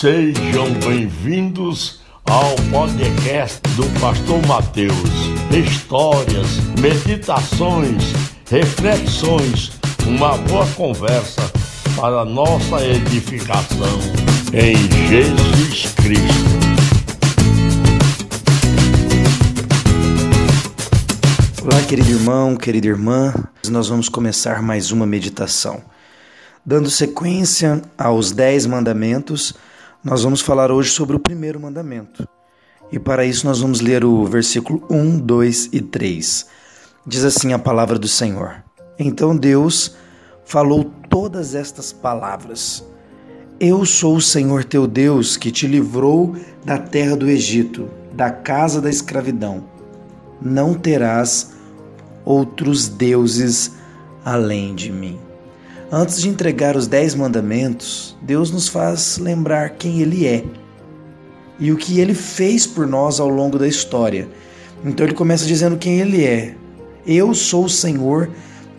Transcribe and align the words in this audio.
Sejam 0.00 0.72
bem-vindos 0.86 1.98
ao 2.24 2.54
podcast 2.70 3.60
do 3.74 3.82
Pastor 3.98 4.40
Mateus. 4.46 4.94
Histórias, 5.50 6.60
meditações, 6.80 8.04
reflexões, 8.48 9.72
uma 10.06 10.38
boa 10.38 10.64
conversa 10.76 11.42
para 11.96 12.24
nossa 12.24 12.80
edificação 12.86 13.98
em 14.52 14.76
Jesus 15.08 15.92
Cristo. 15.94 16.48
Olá, 21.64 21.82
querido 21.88 22.10
irmão, 22.10 22.56
querida 22.56 22.86
irmã. 22.86 23.34
Nós 23.68 23.88
vamos 23.88 24.08
começar 24.08 24.62
mais 24.62 24.92
uma 24.92 25.04
meditação. 25.04 25.82
Dando 26.64 26.88
sequência 26.88 27.82
aos 27.98 28.30
Dez 28.30 28.64
Mandamentos, 28.64 29.54
nós 30.02 30.22
vamos 30.22 30.40
falar 30.40 30.70
hoje 30.70 30.90
sobre 30.90 31.16
o 31.16 31.20
primeiro 31.20 31.60
mandamento. 31.60 32.26
E 32.90 32.98
para 32.98 33.24
isso 33.24 33.46
nós 33.46 33.60
vamos 33.60 33.80
ler 33.80 34.04
o 34.04 34.24
versículo 34.24 34.82
1, 34.88 35.18
2 35.18 35.70
e 35.72 35.80
3. 35.80 36.46
Diz 37.06 37.24
assim 37.24 37.52
a 37.52 37.58
palavra 37.58 37.98
do 37.98 38.08
Senhor: 38.08 38.62
Então 38.98 39.36
Deus 39.36 39.96
falou 40.44 40.84
todas 41.10 41.54
estas 41.54 41.92
palavras. 41.92 42.84
Eu 43.60 43.84
sou 43.84 44.16
o 44.16 44.20
Senhor 44.20 44.64
teu 44.64 44.86
Deus 44.86 45.36
que 45.36 45.50
te 45.50 45.66
livrou 45.66 46.36
da 46.64 46.78
terra 46.78 47.16
do 47.16 47.28
Egito, 47.28 47.90
da 48.12 48.30
casa 48.30 48.80
da 48.80 48.88
escravidão. 48.88 49.64
Não 50.40 50.74
terás 50.74 51.54
outros 52.24 52.88
deuses 52.88 53.72
além 54.24 54.74
de 54.74 54.92
mim. 54.92 55.27
Antes 55.90 56.20
de 56.20 56.28
entregar 56.28 56.76
os 56.76 56.86
dez 56.86 57.14
mandamentos, 57.14 58.14
Deus 58.20 58.50
nos 58.50 58.68
faz 58.68 59.16
lembrar 59.16 59.70
quem 59.70 60.02
Ele 60.02 60.26
é 60.26 60.44
e 61.58 61.72
o 61.72 61.78
que 61.78 61.98
Ele 61.98 62.12
fez 62.12 62.66
por 62.66 62.86
nós 62.86 63.18
ao 63.18 63.28
longo 63.28 63.58
da 63.58 63.66
história. 63.66 64.28
Então 64.84 65.06
ele 65.06 65.14
começa 65.14 65.46
dizendo 65.46 65.78
quem 65.78 65.98
Ele 65.98 66.26
é. 66.26 66.54
Eu 67.06 67.32
sou 67.32 67.64
o 67.64 67.70
Senhor 67.70 68.28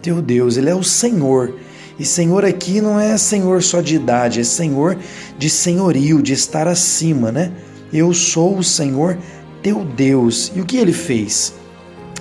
teu 0.03 0.21
Deus. 0.21 0.55
Ele 0.55 0.69
é 0.69 0.75
o 0.75 0.83
Senhor. 0.83 1.55
E 1.97 2.05
Senhor 2.05 2.45
aqui 2.45 2.79
não 2.79 2.99
é 2.99 3.17
Senhor 3.17 3.63
só 3.63 3.81
de 3.81 3.95
idade, 3.95 4.39
é 4.39 4.43
Senhor 4.43 4.95
de 5.35 5.49
senhorio, 5.49 6.21
de 6.21 6.33
estar 6.33 6.67
acima, 6.67 7.31
né? 7.31 7.51
Eu 7.91 8.13
sou 8.13 8.55
o 8.55 8.63
Senhor 8.63 9.17
teu 9.63 9.83
Deus. 9.83 10.51
E 10.55 10.61
o 10.61 10.65
que 10.65 10.77
Ele 10.77 10.93
fez? 10.93 11.55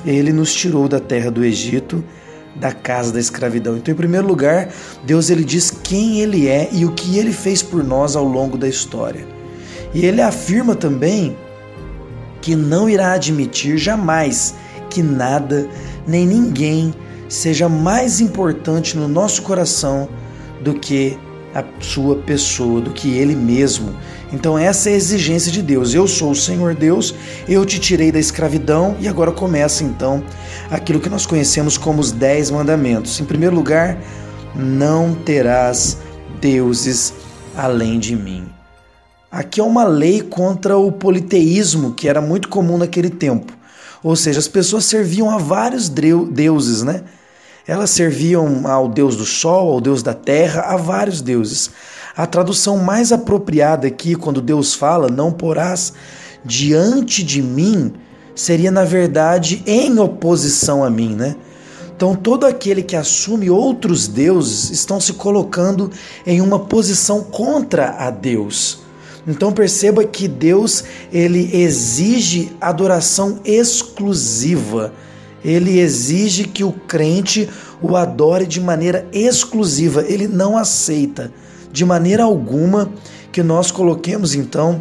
Ele 0.06 0.32
nos 0.32 0.54
tirou 0.54 0.88
da 0.88 0.98
terra 0.98 1.30
do 1.30 1.44
Egito 1.44 2.02
da 2.58 2.72
casa 2.72 3.12
da 3.12 3.20
escravidão. 3.20 3.76
Então, 3.76 3.92
em 3.92 3.96
primeiro 3.96 4.26
lugar, 4.26 4.68
Deus 5.04 5.30
ele 5.30 5.44
diz 5.44 5.70
quem 5.70 6.20
ele 6.20 6.48
é 6.48 6.68
e 6.72 6.84
o 6.84 6.92
que 6.92 7.18
ele 7.18 7.32
fez 7.32 7.62
por 7.62 7.84
nós 7.84 8.16
ao 8.16 8.24
longo 8.24 8.58
da 8.58 8.68
história. 8.68 9.26
E 9.94 10.04
ele 10.04 10.20
afirma 10.20 10.74
também 10.74 11.36
que 12.40 12.54
não 12.54 12.88
irá 12.88 13.12
admitir 13.12 13.78
jamais 13.78 14.54
que 14.90 15.02
nada 15.02 15.68
nem 16.06 16.26
ninguém 16.26 16.94
seja 17.28 17.68
mais 17.68 18.20
importante 18.20 18.96
no 18.96 19.06
nosso 19.06 19.42
coração 19.42 20.08
do 20.62 20.74
que 20.74 21.18
a 21.54 21.64
sua 21.80 22.16
pessoa, 22.16 22.80
do 22.80 22.90
que 22.90 23.16
ele 23.16 23.34
mesmo. 23.34 23.94
Então, 24.32 24.58
essa 24.58 24.90
é 24.90 24.92
a 24.92 24.96
exigência 24.96 25.50
de 25.50 25.62
Deus. 25.62 25.94
Eu 25.94 26.06
sou 26.06 26.32
o 26.32 26.36
Senhor 26.36 26.74
Deus, 26.74 27.14
eu 27.48 27.64
te 27.64 27.78
tirei 27.78 28.12
da 28.12 28.18
escravidão 28.18 28.96
e 29.00 29.08
agora 29.08 29.32
começa 29.32 29.82
então 29.82 30.22
aquilo 30.70 31.00
que 31.00 31.08
nós 31.08 31.24
conhecemos 31.24 31.78
como 31.78 32.00
os 32.00 32.12
Dez 32.12 32.50
Mandamentos. 32.50 33.18
Em 33.20 33.24
primeiro 33.24 33.54
lugar, 33.54 33.98
não 34.54 35.14
terás 35.14 35.96
deuses 36.40 37.14
além 37.56 37.98
de 37.98 38.14
mim. 38.14 38.46
Aqui 39.30 39.60
é 39.60 39.64
uma 39.64 39.84
lei 39.84 40.20
contra 40.20 40.76
o 40.76 40.92
politeísmo 40.92 41.92
que 41.92 42.08
era 42.08 42.20
muito 42.20 42.48
comum 42.48 42.78
naquele 42.78 43.10
tempo. 43.10 43.52
Ou 44.02 44.14
seja, 44.14 44.38
as 44.38 44.48
pessoas 44.48 44.84
serviam 44.84 45.30
a 45.30 45.38
vários 45.38 45.88
deuses, 45.88 46.82
né? 46.82 47.02
Elas 47.66 47.90
serviam 47.90 48.66
ao 48.66 48.88
deus 48.88 49.16
do 49.16 49.26
sol, 49.26 49.72
ao 49.72 49.80
deus 49.80 50.02
da 50.02 50.14
terra, 50.14 50.62
a 50.62 50.76
vários 50.76 51.20
deuses. 51.20 51.70
A 52.18 52.26
tradução 52.26 52.78
mais 52.78 53.12
apropriada 53.12 53.86
aqui, 53.86 54.16
quando 54.16 54.42
Deus 54.42 54.74
fala, 54.74 55.08
não 55.08 55.30
porás 55.30 55.92
diante 56.44 57.22
de 57.22 57.40
mim, 57.40 57.92
seria 58.34 58.72
na 58.72 58.82
verdade 58.84 59.62
em 59.64 59.96
oposição 60.00 60.82
a 60.82 60.90
mim, 60.90 61.14
né? 61.14 61.36
Então 61.96 62.16
todo 62.16 62.44
aquele 62.44 62.82
que 62.82 62.96
assume 62.96 63.48
outros 63.48 64.08
deuses 64.08 64.68
estão 64.68 65.00
se 65.00 65.12
colocando 65.12 65.92
em 66.26 66.40
uma 66.40 66.58
posição 66.58 67.22
contra 67.22 67.90
a 67.90 68.10
Deus. 68.10 68.80
Então 69.24 69.52
perceba 69.52 70.02
que 70.02 70.26
Deus 70.26 70.82
ele 71.12 71.48
exige 71.56 72.50
adoração 72.60 73.38
exclusiva 73.44 74.92
ele 75.44 75.78
exige 75.78 76.42
que 76.42 76.64
o 76.64 76.72
crente 76.72 77.48
o 77.80 77.96
adore 77.96 78.44
de 78.44 78.60
maneira 78.60 79.06
exclusiva, 79.12 80.02
ele 80.02 80.26
não 80.26 80.58
aceita 80.58 81.32
de 81.72 81.84
maneira 81.84 82.24
alguma 82.24 82.90
que 83.30 83.42
nós 83.42 83.70
coloquemos 83.70 84.34
então 84.34 84.80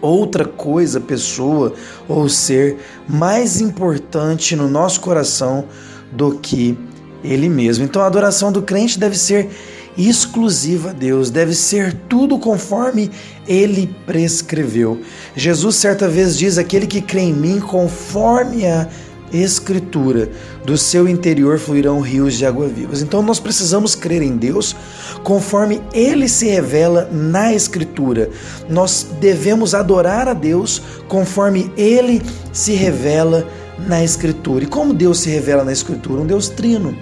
outra 0.00 0.44
coisa, 0.44 1.00
pessoa 1.00 1.74
ou 2.08 2.28
ser 2.28 2.78
mais 3.08 3.60
importante 3.60 4.56
no 4.56 4.68
nosso 4.68 5.00
coração 5.00 5.66
do 6.10 6.38
que 6.38 6.76
ele 7.22 7.48
mesmo. 7.48 7.84
Então 7.84 8.02
a 8.02 8.06
adoração 8.06 8.50
do 8.50 8.62
crente 8.62 8.98
deve 8.98 9.16
ser 9.16 9.48
exclusiva 9.96 10.90
a 10.90 10.92
Deus, 10.92 11.30
deve 11.30 11.54
ser 11.54 11.94
tudo 12.08 12.38
conforme 12.38 13.10
ele 13.46 13.94
prescreveu. 14.06 15.00
Jesus 15.36 15.76
certa 15.76 16.08
vez 16.08 16.36
diz: 16.36 16.58
aquele 16.58 16.86
que 16.86 17.00
crê 17.00 17.20
em 17.20 17.32
mim, 17.32 17.60
conforme 17.60 18.66
a 18.66 18.88
Escritura, 19.32 20.30
do 20.64 20.76
seu 20.76 21.08
interior 21.08 21.58
fluirão 21.58 22.00
rios 22.00 22.34
de 22.34 22.44
água 22.44 22.68
vivas. 22.68 23.02
Então 23.02 23.22
nós 23.22 23.40
precisamos 23.40 23.94
crer 23.94 24.22
em 24.22 24.36
Deus 24.36 24.76
conforme 25.22 25.80
ele 25.92 26.28
se 26.28 26.46
revela 26.46 27.08
na 27.10 27.52
Escritura. 27.52 28.30
Nós 28.68 29.06
devemos 29.20 29.74
adorar 29.74 30.28
a 30.28 30.34
Deus 30.34 30.82
conforme 31.08 31.72
ele 31.76 32.22
se 32.52 32.74
revela 32.74 33.46
na 33.86 34.04
Escritura. 34.04 34.64
E 34.64 34.66
como 34.68 34.92
Deus 34.92 35.20
se 35.20 35.30
revela 35.30 35.64
na 35.64 35.72
Escritura? 35.72 36.20
Um 36.20 36.26
Deus 36.26 36.48
trino. 36.48 36.96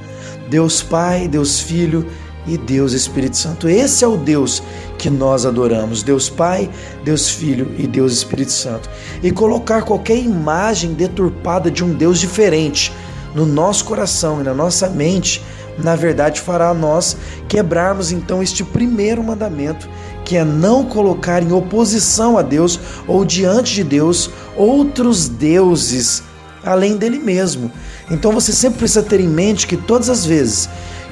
Deus 0.49 0.83
Pai, 0.83 1.29
Deus 1.29 1.61
Filho 1.61 2.07
e 2.51 2.59
Deus 2.59 2.93
Espírito 2.93 3.37
Santo. 3.37 3.69
Esse 3.69 4.05
é 4.05 4.09
o 4.09 4.17
Deus 4.17 4.63
que 4.99 5.09
nós 5.09 5.47
adoramos, 5.47 6.03
Deus 6.03 6.29
Pai, 6.29 6.69
Deus 7.05 7.31
Filho 7.31 7.73
e 7.79 7.87
Deus 7.87 8.13
Espírito 8.13 8.53
Santo. 8.53 8.91
E 9.23 9.31
colocar 9.31 9.83
qualquer 9.83 10.19
imagem 10.19 10.93
deturpada 10.93 11.71
de 11.71 11.85
um 11.85 11.95
Deus 11.95 12.19
diferente 12.19 12.93
no 13.35 13.47
nosso 13.47 13.85
coração 13.85 14.41
e 14.41 14.45
na 14.45 14.53
nossa 14.53 14.89
mente, 14.89 15.41
na 15.79 15.95
verdade 15.95 16.41
fará 16.41 16.75
nós 16.75 17.17
quebrarmos 17.49 18.11
então 18.11 18.43
este 18.43 18.65
primeiro 18.65 19.23
mandamento, 19.23 19.89
que 20.25 20.37
é 20.37 20.45
não 20.45 20.85
colocar 20.85 21.43
em 21.43 21.53
oposição 21.53 22.37
a 22.37 22.43
Deus 22.43 22.81
ou 23.07 23.25
diante 23.25 23.75
de 23.75 23.85
Deus 23.85 24.29
outros 24.57 25.29
deuses 25.29 26.25
além 26.65 26.97
dele 26.97 27.19
mesmo. 27.19 27.71
Então 28.11 28.33
você 28.33 28.53
sempre 28.53 28.81
precisa 28.81 29.03
ter 29.03 29.21
em 29.21 29.29
mente 29.29 29.67
que 29.67 29.77
todas 29.77 30.11
as 30.11 30.27
vezes 30.27 30.69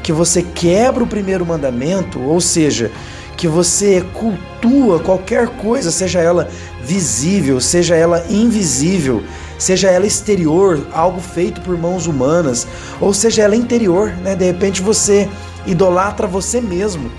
que 0.08 0.12
você 0.14 0.40
quebra 0.42 1.04
o 1.04 1.06
primeiro 1.06 1.44
mandamento, 1.44 2.18
ou 2.18 2.40
seja, 2.40 2.90
que 3.36 3.46
você 3.46 4.02
cultua 4.14 5.00
qualquer 5.00 5.48
coisa, 5.48 5.90
seja 5.90 6.18
ela 6.18 6.48
visível, 6.82 7.60
seja 7.60 7.94
ela 7.94 8.24
invisível, 8.30 9.22
seja 9.58 9.90
ela 9.90 10.06
exterior, 10.06 10.80
algo 10.94 11.20
feito 11.20 11.60
por 11.60 11.76
mãos 11.76 12.06
humanas, 12.06 12.66
ou 12.98 13.12
seja 13.12 13.42
ela 13.42 13.54
interior, 13.54 14.08
né? 14.22 14.34
De 14.34 14.46
repente 14.46 14.80
você 14.80 15.28
idolatra 15.66 16.26
você 16.26 16.58
mesmo, 16.58 17.12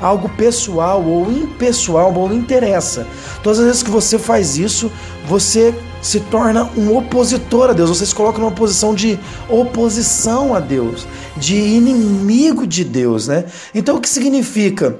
algo 0.00 0.28
pessoal 0.28 1.04
ou 1.04 1.32
impessoal, 1.32 2.14
ou 2.14 2.28
não 2.28 2.36
interessa. 2.36 3.04
Todas 3.42 3.58
as 3.58 3.64
vezes 3.64 3.82
que 3.82 3.90
você 3.90 4.16
faz 4.16 4.56
isso, 4.56 4.92
você 5.26 5.74
se 6.00 6.20
torna 6.20 6.70
um 6.76 6.96
opositor 6.96 7.70
a 7.70 7.72
Deus, 7.72 7.90
você 7.90 8.06
se 8.06 8.14
coloca 8.14 8.38
numa 8.38 8.52
posição 8.52 8.94
de 8.94 9.18
oposição 9.48 10.54
a 10.54 10.60
Deus, 10.60 11.06
de 11.36 11.56
inimigo 11.56 12.66
de 12.66 12.84
Deus, 12.84 13.28
né? 13.28 13.44
Então 13.74 13.96
o 13.96 14.00
que 14.00 14.08
significa 14.08 14.98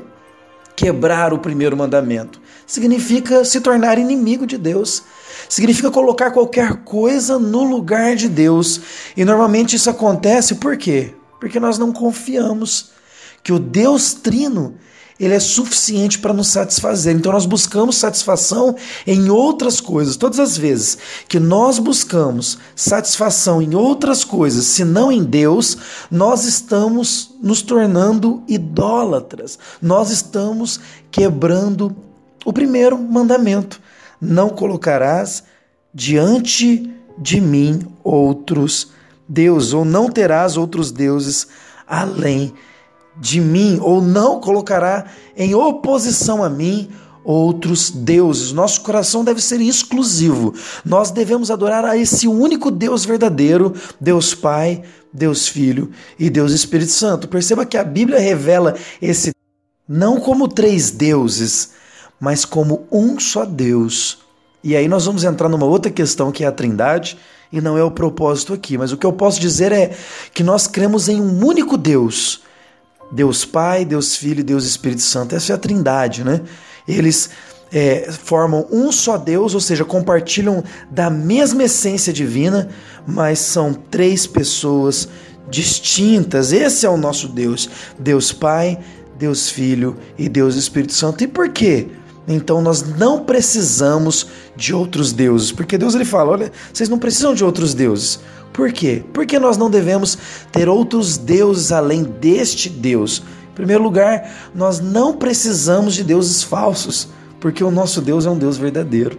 quebrar 0.74 1.32
o 1.32 1.38
primeiro 1.38 1.76
mandamento? 1.76 2.40
Significa 2.66 3.44
se 3.44 3.60
tornar 3.60 3.98
inimigo 3.98 4.46
de 4.46 4.58
Deus. 4.58 5.02
Significa 5.48 5.90
colocar 5.90 6.30
qualquer 6.30 6.84
coisa 6.84 7.38
no 7.38 7.64
lugar 7.64 8.14
de 8.14 8.28
Deus. 8.28 8.80
E 9.16 9.24
normalmente 9.24 9.76
isso 9.76 9.88
acontece 9.88 10.56
por 10.56 10.76
quê? 10.76 11.14
Porque 11.40 11.58
nós 11.58 11.78
não 11.78 11.92
confiamos 11.92 12.90
que 13.42 13.52
o 13.52 13.58
Deus 13.58 14.12
Trino 14.12 14.74
ele 15.18 15.34
é 15.34 15.40
suficiente 15.40 16.18
para 16.18 16.32
nos 16.32 16.48
satisfazer. 16.48 17.14
Então 17.14 17.32
nós 17.32 17.44
buscamos 17.44 17.96
satisfação 17.96 18.76
em 19.06 19.28
outras 19.30 19.80
coisas. 19.80 20.16
Todas 20.16 20.38
as 20.38 20.56
vezes 20.56 20.98
que 21.28 21.40
nós 21.40 21.78
buscamos 21.78 22.58
satisfação 22.76 23.60
em 23.60 23.74
outras 23.74 24.22
coisas, 24.22 24.64
se 24.66 24.84
não 24.84 25.10
em 25.10 25.24
Deus, 25.24 25.76
nós 26.10 26.44
estamos 26.44 27.34
nos 27.42 27.62
tornando 27.62 28.42
idólatras. 28.46 29.58
Nós 29.82 30.10
estamos 30.10 30.80
quebrando 31.10 31.94
O 32.44 32.52
primeiro 32.52 32.96
mandamento: 32.96 33.80
não 34.20 34.48
colocarás 34.48 35.42
diante 35.92 36.90
de 37.18 37.40
mim 37.40 37.86
outros 38.04 38.92
deuses, 39.28 39.72
ou 39.72 39.84
não 39.84 40.08
terás 40.08 40.56
outros 40.56 40.92
deuses 40.92 41.48
além 41.86 42.46
de 42.46 42.67
mim, 43.40 43.78
ou 43.82 44.00
não 44.00 44.40
colocará 44.40 45.06
em 45.36 45.54
oposição 45.54 46.42
a 46.42 46.48
mim 46.48 46.88
outros 47.24 47.90
deuses. 47.90 48.52
Nosso 48.52 48.80
coração 48.80 49.24
deve 49.24 49.42
ser 49.42 49.60
exclusivo. 49.60 50.54
Nós 50.84 51.10
devemos 51.10 51.50
adorar 51.50 51.84
a 51.84 51.96
esse 51.96 52.26
único 52.26 52.70
Deus 52.70 53.04
verdadeiro, 53.04 53.74
Deus 54.00 54.34
Pai, 54.34 54.82
Deus 55.12 55.46
Filho 55.48 55.90
e 56.18 56.30
Deus 56.30 56.52
Espírito 56.52 56.92
Santo. 56.92 57.28
Perceba 57.28 57.66
que 57.66 57.76
a 57.76 57.84
Bíblia 57.84 58.18
revela 58.18 58.76
esse 59.02 59.32
não 59.88 60.20
como 60.20 60.48
três 60.48 60.90
deuses, 60.90 61.70
mas 62.20 62.44
como 62.44 62.86
um 62.90 63.18
só 63.18 63.44
Deus. 63.44 64.18
E 64.62 64.76
aí 64.76 64.88
nós 64.88 65.06
vamos 65.06 65.24
entrar 65.24 65.48
numa 65.48 65.66
outra 65.66 65.90
questão 65.90 66.30
que 66.30 66.44
é 66.44 66.46
a 66.46 66.52
Trindade, 66.52 67.18
e 67.50 67.60
não 67.60 67.78
é 67.78 67.82
o 67.82 67.90
propósito 67.90 68.52
aqui, 68.52 68.76
mas 68.76 68.92
o 68.92 68.96
que 68.96 69.06
eu 69.06 69.12
posso 69.12 69.40
dizer 69.40 69.72
é 69.72 69.96
que 70.34 70.42
nós 70.42 70.66
cremos 70.66 71.08
em 71.08 71.20
um 71.20 71.46
único 71.46 71.78
Deus. 71.78 72.42
Deus 73.10 73.44
Pai, 73.44 73.84
Deus 73.84 74.16
Filho 74.16 74.40
e 74.40 74.44
Deus 74.44 74.64
Espírito 74.64 75.02
Santo. 75.02 75.34
Essa 75.34 75.52
é 75.52 75.54
a 75.54 75.58
Trindade, 75.58 76.24
né? 76.24 76.42
Eles 76.86 77.30
é, 77.72 78.10
formam 78.10 78.66
um 78.70 78.90
só 78.90 79.16
Deus, 79.16 79.54
ou 79.54 79.60
seja, 79.60 79.84
compartilham 79.84 80.62
da 80.90 81.10
mesma 81.10 81.64
essência 81.64 82.12
divina, 82.12 82.68
mas 83.06 83.38
são 83.38 83.74
três 83.74 84.26
pessoas 84.26 85.08
distintas. 85.50 86.52
Esse 86.52 86.86
é 86.86 86.88
o 86.88 86.96
nosso 86.96 87.28
Deus: 87.28 87.68
Deus 87.98 88.32
Pai, 88.32 88.78
Deus 89.18 89.50
Filho 89.50 89.96
e 90.16 90.28
Deus 90.28 90.56
Espírito 90.56 90.92
Santo. 90.92 91.24
E 91.24 91.26
por 91.26 91.48
quê? 91.50 91.88
Então 92.28 92.60
nós 92.60 92.82
não 92.96 93.24
precisamos 93.24 94.26
de 94.54 94.74
outros 94.74 95.12
deuses, 95.12 95.50
porque 95.50 95.78
Deus 95.78 95.94
ele 95.94 96.04
fala: 96.04 96.32
olha, 96.32 96.52
vocês 96.72 96.88
não 96.88 96.98
precisam 96.98 97.34
de 97.34 97.42
outros 97.42 97.72
deuses. 97.72 98.20
Por 98.52 98.70
quê? 98.72 99.02
Porque 99.12 99.38
nós 99.38 99.56
não 99.56 99.70
devemos 99.70 100.18
ter 100.52 100.68
outros 100.68 101.16
deuses 101.16 101.72
além 101.72 102.02
deste 102.02 102.68
Deus. 102.68 103.22
Em 103.52 103.54
primeiro 103.54 103.82
lugar, 103.82 104.30
nós 104.54 104.78
não 104.78 105.16
precisamos 105.16 105.94
de 105.94 106.04
deuses 106.04 106.42
falsos, 106.42 107.08
porque 107.40 107.64
o 107.64 107.70
nosso 107.70 108.00
Deus 108.00 108.26
é 108.26 108.30
um 108.30 108.38
Deus 108.38 108.56
verdadeiro. 108.56 109.18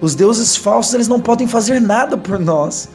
Os 0.00 0.14
deuses 0.14 0.56
falsos, 0.56 0.94
eles 0.94 1.08
não 1.08 1.20
podem 1.20 1.46
fazer 1.46 1.80
nada 1.80 2.16
por 2.16 2.38
nós. 2.38 2.88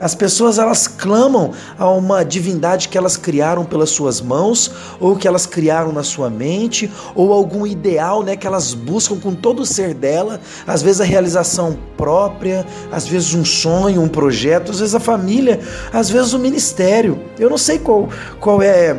As 0.00 0.14
pessoas 0.14 0.58
elas 0.58 0.88
clamam 0.88 1.52
a 1.78 1.88
uma 1.90 2.24
divindade 2.24 2.88
que 2.88 2.96
elas 2.96 3.18
criaram 3.18 3.66
pelas 3.66 3.90
suas 3.90 4.20
mãos, 4.20 4.70
ou 4.98 5.14
que 5.14 5.28
elas 5.28 5.44
criaram 5.44 5.92
na 5.92 6.02
sua 6.02 6.30
mente, 6.30 6.90
ou 7.14 7.32
algum 7.32 7.66
ideal, 7.66 8.22
né, 8.22 8.34
que 8.34 8.46
elas 8.46 8.72
buscam 8.72 9.16
com 9.16 9.34
todo 9.34 9.60
o 9.60 9.66
ser 9.66 9.92
dela, 9.92 10.40
às 10.66 10.82
vezes 10.82 11.02
a 11.02 11.04
realização 11.04 11.78
própria, 11.98 12.66
às 12.90 13.06
vezes 13.06 13.34
um 13.34 13.44
sonho, 13.44 14.00
um 14.00 14.08
projeto, 14.08 14.72
às 14.72 14.80
vezes 14.80 14.94
a 14.94 15.00
família, 15.00 15.60
às 15.92 16.08
vezes 16.08 16.32
o 16.32 16.38
ministério. 16.38 17.20
Eu 17.38 17.50
não 17.50 17.58
sei 17.58 17.78
qual 17.78 18.08
qual 18.40 18.62
é 18.62 18.96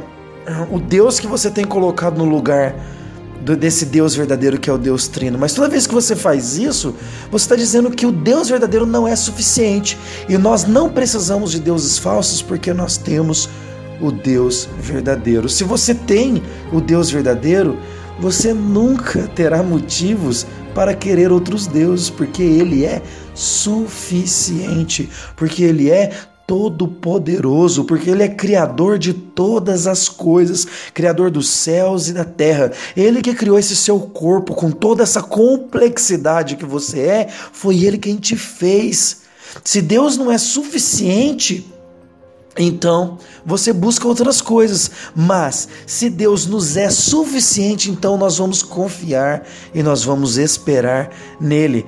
o 0.71 0.79
Deus 0.79 1.19
que 1.19 1.27
você 1.27 1.49
tem 1.49 1.65
colocado 1.65 2.17
no 2.17 2.25
lugar 2.25 2.75
desse 3.41 3.85
Deus 3.85 4.15
verdadeiro 4.15 4.59
que 4.59 4.69
é 4.69 4.73
o 4.73 4.77
Deus 4.77 5.07
Trino. 5.07 5.37
Mas 5.37 5.53
toda 5.53 5.69
vez 5.69 5.87
que 5.87 5.93
você 5.93 6.15
faz 6.15 6.57
isso, 6.57 6.95
você 7.31 7.45
está 7.45 7.55
dizendo 7.55 7.91
que 7.91 8.05
o 8.05 8.11
Deus 8.11 8.49
verdadeiro 8.49 8.85
não 8.85 9.07
é 9.07 9.15
suficiente. 9.15 9.97
E 10.29 10.37
nós 10.37 10.65
não 10.65 10.89
precisamos 10.89 11.51
de 11.51 11.59
deuses 11.59 11.97
falsos 11.97 12.41
porque 12.41 12.73
nós 12.73 12.97
temos 12.97 13.49
o 13.99 14.11
Deus 14.11 14.67
verdadeiro. 14.79 15.49
Se 15.49 15.63
você 15.63 15.93
tem 15.93 16.41
o 16.71 16.79
Deus 16.79 17.09
verdadeiro, 17.09 17.77
você 18.19 18.53
nunca 18.53 19.27
terá 19.27 19.63
motivos 19.63 20.45
para 20.73 20.93
querer 20.93 21.31
outros 21.31 21.67
deuses, 21.67 22.09
porque 22.09 22.41
ele 22.41 22.85
é 22.85 23.01
suficiente, 23.33 25.09
porque 25.35 25.63
ele 25.63 25.89
é 25.89 26.11
todo-poderoso, 26.47 27.85
porque 27.85 28.09
Ele 28.09 28.23
é 28.23 28.27
criador 28.27 28.97
de 28.97 29.13
todas 29.13 29.87
as 29.87 30.09
coisas, 30.09 30.67
criador 30.93 31.31
dos 31.31 31.49
céus 31.49 32.07
e 32.09 32.13
da 32.13 32.25
terra. 32.25 32.71
Ele 32.95 33.21
que 33.21 33.33
criou 33.33 33.57
esse 33.57 33.75
seu 33.75 33.99
corpo 33.99 34.53
com 34.53 34.71
toda 34.71 35.03
essa 35.03 35.21
complexidade 35.21 36.55
que 36.55 36.65
você 36.65 36.99
é, 36.99 37.27
foi 37.51 37.83
Ele 37.83 37.97
quem 37.97 38.17
te 38.17 38.35
fez. 38.35 39.21
Se 39.63 39.81
Deus 39.81 40.17
não 40.17 40.31
é 40.31 40.37
suficiente, 40.37 41.65
então 42.57 43.17
você 43.45 43.71
busca 43.71 44.07
outras 44.07 44.41
coisas, 44.41 44.91
mas 45.15 45.69
se 45.87 46.09
Deus 46.09 46.45
nos 46.45 46.75
é 46.75 46.89
suficiente, 46.89 47.89
então 47.89 48.17
nós 48.17 48.37
vamos 48.37 48.61
confiar 48.61 49.47
e 49.73 49.81
nós 49.81 50.03
vamos 50.03 50.37
esperar 50.37 51.11
nele. 51.39 51.85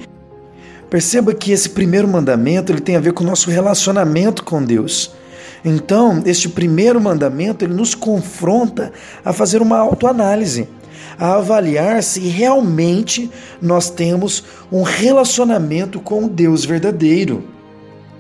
Perceba 0.94 1.34
que 1.34 1.52
esse 1.52 1.70
primeiro 1.70 2.08
mandamento 2.08 2.72
ele 2.72 2.80
tem 2.80 2.96
a 2.96 3.00
ver 3.00 3.14
com 3.14 3.24
o 3.24 3.28
nosso 3.28 3.50
relacionamento 3.50 4.44
com 4.44 4.64
Deus. 4.64 5.10
Então, 5.66 6.22
este 6.24 6.48
primeiro 6.48 7.02
mandamento 7.02 7.66
ele 7.66 7.74
nos 7.74 7.96
confronta 7.96 8.94
a 9.26 9.34
fazer 9.34 9.60
uma 9.60 9.80
autoanálise, 9.80 10.70
a 11.18 11.38
avaliar 11.38 12.04
se 12.04 12.20
realmente 12.20 13.28
nós 13.60 13.90
temos 13.90 14.44
um 14.72 14.84
relacionamento 14.84 16.00
com 16.00 16.26
o 16.26 16.30
Deus 16.30 16.64
verdadeiro. 16.64 17.44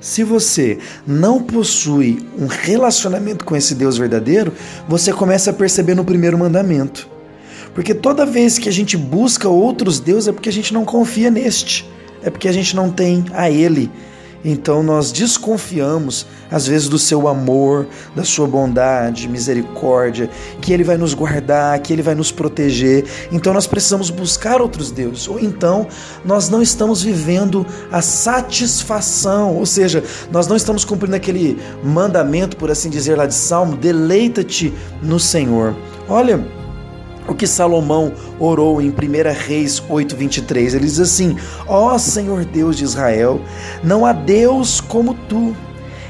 Se 0.02 0.24
você 0.24 0.80
não 1.06 1.44
possui 1.44 2.28
um 2.40 2.48
relacionamento 2.48 3.46
com 3.46 3.56
esse 3.56 3.76
Deus 3.76 4.00
verdadeiro, 4.00 4.52
você 4.90 5.14
começa 5.14 5.52
a 5.52 5.54
perceber 5.54 5.94
no 5.94 6.04
primeiro 6.04 6.40
mandamento. 6.40 7.08
Porque 7.76 7.94
toda 7.94 8.26
vez 8.26 8.58
que 8.58 8.68
a 8.68 8.74
gente 8.74 8.98
busca 8.98 9.48
outros 9.48 10.00
deuses 10.00 10.28
é 10.28 10.32
porque 10.32 10.50
a 10.50 10.52
gente 10.52 10.74
não 10.74 10.84
confia 10.84 11.30
neste 11.30 11.94
é 12.24 12.30
porque 12.30 12.48
a 12.48 12.54
gente 12.54 12.76
não 12.76 12.90
tem 12.90 13.26
a 13.34 13.50
Ele. 13.50 13.92
Então 14.46 14.84
nós 14.84 15.12
desconfiamos, 15.12 16.28
às 16.52 16.68
vezes, 16.68 16.90
do 16.90 17.00
seu 17.00 17.28
amor, 17.28 17.88
da 18.14 18.26
sua 18.26 18.46
bondade, 18.46 19.30
misericórdia, 19.30 20.30
que 20.62 20.74
Ele 20.74 20.84
vai 20.84 20.98
nos 20.98 21.14
guardar, 21.14 21.80
que 21.80 21.94
Ele 21.94 22.02
vai 22.02 22.14
nos 22.14 22.32
proteger. 22.32 23.06
Então 23.32 23.54
nós 23.54 23.66
precisamos 23.66 24.10
buscar 24.10 24.62
outros 24.62 24.92
deuses. 24.92 25.28
Ou 25.30 25.40
então 25.40 25.88
nós 26.26 26.50
não 26.50 26.62
estamos 26.62 27.02
vivendo 27.02 27.66
a 27.90 28.02
satisfação, 28.02 29.56
ou 29.56 29.66
seja, 29.66 30.04
nós 30.30 30.46
não 30.46 30.58
estamos 30.58 30.84
cumprindo 30.84 31.16
aquele 31.16 31.58
mandamento, 31.82 32.58
por 32.58 32.70
assim 32.70 32.90
dizer, 32.90 33.16
lá 33.18 33.26
de 33.26 33.36
Salmo: 33.36 33.78
deleita-te 33.78 34.74
no 35.02 35.20
Senhor. 35.20 35.74
Olha, 36.10 36.46
o 37.28 37.34
que 37.34 37.48
Salomão 37.48 38.12
orou 38.40 38.82
em 38.82 38.90
1 38.90 38.94
Reis 39.48 39.82
8:23. 39.90 40.74
Ele 40.74 40.86
diz 40.86 41.00
assim: 41.00 41.36
Ó 41.68 41.98
Senhor 41.98 42.46
Deus 42.46 42.78
de 42.78 42.84
Israel, 42.84 43.42
não 43.84 44.06
há 44.06 44.14
Deus 44.14 44.82
como 44.82 45.14
tu, 45.14 45.56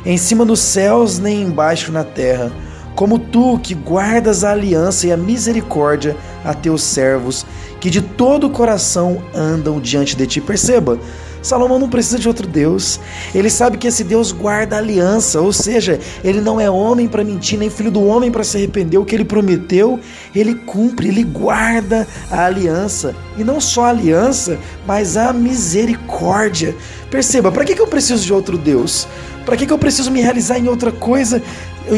em 0.05 0.17
cima 0.17 0.45
dos 0.45 0.59
céus 0.59 1.19
nem 1.19 1.41
embaixo 1.41 1.91
na 1.91 2.03
terra, 2.03 2.51
como 2.95 3.17
tu 3.17 3.59
que 3.59 3.73
guardas 3.73 4.43
a 4.43 4.51
aliança 4.51 5.07
e 5.07 5.11
a 5.11 5.17
misericórdia 5.17 6.15
a 6.43 6.53
teus 6.53 6.83
servos, 6.83 7.45
que 7.79 7.89
de 7.89 8.01
todo 8.01 8.47
o 8.47 8.49
coração 8.49 9.23
andam 9.33 9.79
diante 9.79 10.15
de 10.15 10.25
ti. 10.25 10.41
Perceba, 10.41 10.99
Salomão 11.43 11.77
não 11.77 11.89
precisa 11.89 12.17
de 12.17 12.27
outro 12.27 12.47
Deus. 12.47 12.99
Ele 13.35 13.49
sabe 13.49 13.77
que 13.77 13.85
esse 13.85 14.03
Deus 14.03 14.31
guarda 14.31 14.77
a 14.77 14.79
aliança, 14.79 15.41
ou 15.41 15.51
seja, 15.51 15.99
ele 16.23 16.39
não 16.39 16.59
é 16.59 16.69
homem 16.69 17.05
para 17.05 17.23
mentir, 17.23 17.59
nem 17.59 17.69
filho 17.69 17.91
do 17.91 18.01
homem 18.01 18.31
para 18.31 18.45
se 18.45 18.55
arrepender. 18.55 18.97
O 18.97 19.03
que 19.03 19.13
ele 19.13 19.25
prometeu, 19.25 19.99
ele 20.33 20.55
cumpre, 20.55 21.09
ele 21.09 21.23
guarda 21.23 22.07
a 22.31 22.45
aliança. 22.45 23.13
E 23.37 23.43
não 23.43 23.59
só 23.59 23.85
a 23.85 23.89
aliança, 23.89 24.57
mas 24.87 25.17
a 25.17 25.33
misericórdia. 25.33 26.73
Perceba, 27.11 27.51
para 27.51 27.65
que 27.65 27.79
eu 27.79 27.87
preciso 27.87 28.23
de 28.23 28.33
outro 28.33 28.57
Deus? 28.57 29.05
Para 29.45 29.57
que 29.57 29.69
eu 29.69 29.77
preciso 29.77 30.09
me 30.09 30.21
realizar 30.21 30.57
em 30.57 30.69
outra 30.69 30.93
coisa 30.93 31.43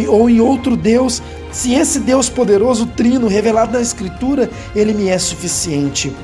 ou 0.08 0.28
em 0.28 0.42
outro 0.42 0.76
Deus? 0.76 1.22
Se 1.52 1.74
esse 1.74 2.00
Deus 2.00 2.28
poderoso, 2.28 2.86
trino, 2.86 3.28
revelado 3.28 3.72
na 3.72 3.82
Escritura, 3.82 4.35
ele 4.76 4.94
me 4.94 5.10
é 5.10 5.18
suficiente. 5.18 6.16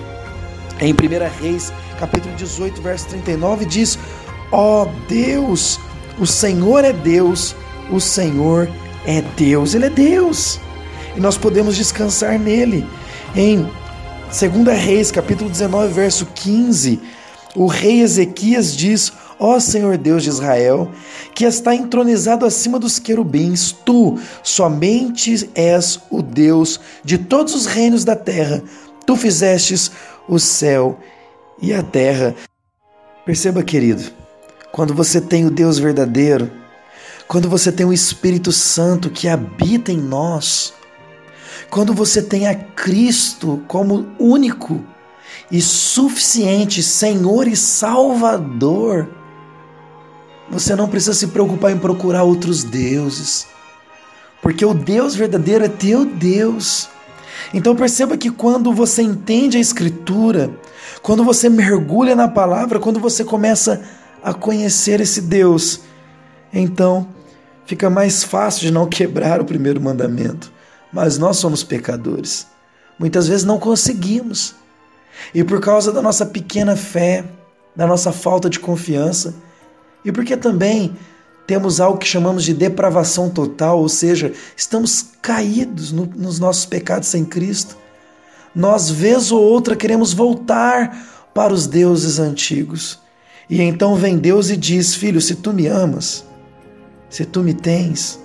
Em 0.80 0.94
1 0.94 0.98
Reis 1.42 1.72
capítulo 2.00 2.34
18, 2.36 2.82
verso 2.82 3.08
39 3.10 3.66
diz: 3.66 4.00
Ó 4.52 4.84
oh 4.84 4.90
Deus, 5.08 5.80
o 6.20 6.26
Senhor 6.26 6.84
é 6.84 6.92
Deus, 6.92 7.56
o 7.92 8.00
Senhor 8.00 8.68
é 9.06 9.22
Deus, 9.38 9.76
Ele 9.76 9.86
é 9.86 9.90
Deus. 9.90 10.60
E 11.16 11.20
nós 11.20 11.38
podemos 11.38 11.76
descansar 11.76 12.40
nele. 12.40 12.88
Em 13.36 13.70
2 14.28 14.80
Reis, 14.80 15.12
capítulo 15.12 15.50
19, 15.50 15.94
verso 15.94 16.26
15, 16.34 17.00
o 17.56 17.66
rei 17.68 18.02
Ezequias 18.02 18.76
diz: 18.76 19.14
Ó 19.44 19.60
Senhor 19.60 19.98
Deus 19.98 20.22
de 20.22 20.30
Israel, 20.30 20.92
que 21.34 21.46
está 21.46 21.74
entronizado 21.74 22.46
acima 22.46 22.78
dos 22.78 23.00
querubins, 23.00 23.72
tu 23.72 24.20
somente 24.44 25.50
és 25.56 26.00
o 26.12 26.22
Deus 26.22 26.80
de 27.04 27.18
todos 27.18 27.56
os 27.56 27.66
reinos 27.66 28.06
da 28.06 28.16
terra. 28.16 28.62
Tu 29.04 29.16
fizestes 29.16 29.90
o 30.30 30.38
céu 30.38 31.00
e 31.60 31.74
a 31.74 31.82
terra. 31.82 32.36
Perceba, 33.26 33.64
querido, 33.64 34.12
quando 34.72 34.94
você 34.94 35.20
tem 35.20 35.44
o 35.48 35.50
Deus 35.50 35.80
verdadeiro, 35.80 36.52
quando 37.28 37.50
você 37.50 37.72
tem 37.72 37.88
o 37.88 37.94
Espírito 37.94 38.52
Santo 38.52 39.10
que 39.10 39.28
habita 39.28 39.92
em 39.92 39.98
nós, 39.98 40.72
quando 41.72 41.96
você 41.96 42.22
tem 42.22 42.48
a 42.48 42.54
Cristo 42.54 43.60
como 43.68 44.06
único 44.20 44.86
e 45.50 45.60
suficiente 45.64 46.84
Senhor 46.84 47.48
e 47.48 47.56
Salvador, 47.56 49.10
você 50.52 50.76
não 50.76 50.90
precisa 50.90 51.14
se 51.14 51.28
preocupar 51.28 51.72
em 51.72 51.78
procurar 51.78 52.24
outros 52.24 52.64
deuses, 52.64 53.48
porque 54.42 54.66
o 54.66 54.74
Deus 54.74 55.16
verdadeiro 55.16 55.64
é 55.64 55.70
teu 55.70 56.06
Deus. 56.06 56.90
Então 57.54 57.76
perceba 57.76 58.18
que 58.18 58.30
quando 58.30 58.74
você 58.74 59.02
entende 59.02 59.58
a 59.58 59.62
Escritura, 59.62 60.52
quando 61.02 61.24
você 61.24 61.50
mergulha 61.50 62.16
na 62.16 62.28
palavra, 62.28 62.80
quando 62.80 63.00
você 63.00 63.24
começa 63.24 63.82
a 64.22 64.34
conhecer 64.34 65.00
esse 65.00 65.22
Deus, 65.22 65.82
então 66.54 67.08
fica 67.66 67.90
mais 67.90 68.24
fácil 68.24 68.62
de 68.62 68.72
não 68.72 68.88
quebrar 68.88 69.42
o 69.42 69.46
primeiro 69.46 69.80
mandamento. 69.82 70.52
Mas 70.92 71.18
nós 71.18 71.38
somos 71.38 71.64
pecadores. 71.64 72.46
Muitas 73.00 73.28
vezes 73.28 73.46
não 73.46 73.58
conseguimos. 73.58 74.54
E 75.34 75.44
por 75.44 75.62
causa 75.62 75.92
da 75.92 76.02
nossa 76.02 76.26
pequena 76.26 76.76
fé, 76.76 77.24
da 77.76 77.88
nossa 77.88 78.12
falta 78.12 78.50
de 78.50 78.60
confiança, 78.60 79.34
e 80.04 80.12
porque 80.12 80.36
também 80.36 80.96
temos 81.46 81.82
algo 81.82 81.98
que 81.98 82.08
chamamos 82.08 82.44
de 82.44 82.54
depravação 82.54 83.30
total, 83.30 83.80
ou 83.80 83.90
seja, 83.90 84.32
estamos 84.56 85.06
caídos 85.22 85.92
no, 85.92 86.06
nos 86.06 86.40
nossos 86.40 86.66
pecados 86.66 87.10
sem 87.10 87.26
Cristo. 87.26 87.78
Nós, 88.56 88.90
vez 88.90 89.32
ou 89.32 89.42
outra, 89.42 89.76
queremos 89.76 90.14
voltar 90.14 91.30
para 91.34 91.54
os 91.54 91.68
deuses 91.68 92.20
antigos. 92.20 93.00
E 93.50 93.62
então 93.62 93.96
vem 93.96 94.18
Deus 94.18 94.50
e 94.50 94.58
diz: 94.58 94.96
Filho, 94.96 95.20
se 95.20 95.36
tu 95.36 95.52
me 95.52 95.68
amas, 95.68 96.26
se 97.10 97.26
tu 97.26 97.42
me 97.42 97.54
tens, 97.54 98.20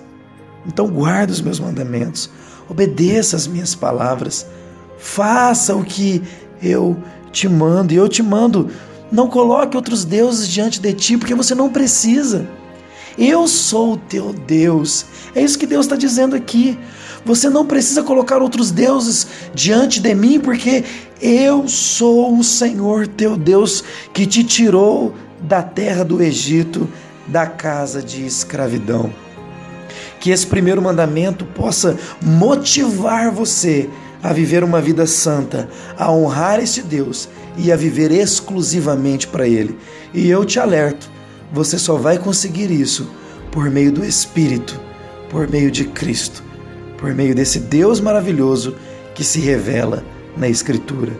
então 0.65 0.87
guarda 0.87 1.33
os 1.33 1.41
meus 1.41 1.59
mandamentos, 1.59 2.29
obedeça 2.69 3.35
as 3.35 3.47
minhas 3.47 3.75
palavras, 3.75 4.45
faça 4.97 5.75
o 5.75 5.83
que 5.83 6.21
eu 6.61 6.97
te 7.31 7.47
mando, 7.47 7.93
e 7.93 7.97
eu 7.97 8.07
te 8.07 8.23
mando. 8.23 8.69
Não 9.11 9.27
coloque 9.27 9.77
outros 9.77 10.03
deuses 10.03 10.47
diante 10.47 10.79
de 10.79 10.93
ti, 10.93 11.17
porque 11.17 11.35
você 11.35 11.55
não 11.55 11.69
precisa. 11.69 12.47
Eu 13.17 13.47
sou 13.47 13.93
o 13.93 13.97
teu 13.97 14.33
Deus. 14.33 15.05
É 15.33 15.41
isso 15.41 15.57
que 15.57 15.65
Deus 15.65 15.85
está 15.85 15.95
dizendo 15.95 16.35
aqui. 16.35 16.77
Você 17.25 17.49
não 17.49 17.65
precisa 17.65 18.03
colocar 18.03 18.41
outros 18.41 18.71
deuses 18.71 19.27
diante 19.53 19.99
de 19.99 20.13
mim, 20.13 20.39
porque 20.39 20.83
eu 21.21 21.67
sou 21.67 22.37
o 22.37 22.43
Senhor 22.43 23.07
teu 23.07 23.35
Deus 23.35 23.83
que 24.13 24.25
te 24.25 24.43
tirou 24.43 25.13
da 25.41 25.61
terra 25.63 26.03
do 26.03 26.21
Egito, 26.21 26.87
da 27.27 27.45
casa 27.47 28.01
de 28.01 28.25
escravidão. 28.25 29.11
Que 30.19 30.31
esse 30.31 30.45
primeiro 30.45 30.81
mandamento 30.81 31.45
possa 31.45 31.97
motivar 32.21 33.31
você 33.31 33.89
a 34.21 34.33
viver 34.33 34.63
uma 34.63 34.81
vida 34.81 35.05
santa, 35.05 35.69
a 35.97 36.11
honrar 36.11 36.59
esse 36.59 36.81
Deus 36.81 37.29
e 37.57 37.71
a 37.71 37.75
viver 37.75 38.11
exclusivamente 38.11 39.27
para 39.27 39.47
Ele. 39.47 39.77
E 40.13 40.29
eu 40.29 40.45
te 40.45 40.59
alerto 40.59 41.17
você 41.51 41.79
só 41.79 41.95
vai 41.95 42.17
conseguir 42.17 42.71
isso 42.71 43.09
por 43.51 43.69
meio 43.69 43.91
do 43.91 44.03
Espírito, 44.03 44.79
por 45.29 45.47
meio 45.47 45.71
de 45.71 45.85
Cristo, 45.85 46.43
por 46.97 47.13
meio 47.13 47.33
desse 47.33 47.59
Deus 47.59 47.99
maravilhoso 47.99 48.75
que 49.15 49.23
se 49.23 49.39
revela 49.39 50.03
na 50.35 50.47
Escritura. 50.47 51.13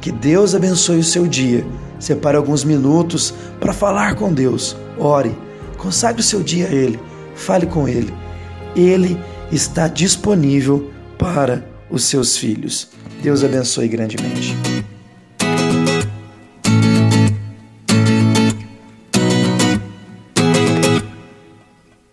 Que 0.00 0.12
Deus 0.12 0.54
abençoe 0.54 0.98
o 0.98 1.04
seu 1.04 1.26
dia. 1.26 1.64
Separe 1.98 2.36
alguns 2.36 2.64
minutos 2.64 3.32
para 3.60 3.72
falar 3.72 4.16
com 4.16 4.32
Deus. 4.32 4.76
Ore, 4.98 5.36
consagre 5.78 6.20
o 6.20 6.24
seu 6.24 6.42
dia 6.42 6.66
a 6.66 6.72
Ele, 6.72 7.00
fale 7.34 7.66
com 7.66 7.88
Ele. 7.88 8.12
Ele 8.74 9.18
está 9.50 9.88
disponível 9.88 10.90
para 11.16 11.64
os 11.92 12.04
seus 12.04 12.36
filhos. 12.36 12.88
Deus 13.22 13.44
abençoe 13.44 13.86
grandemente. 13.86 14.56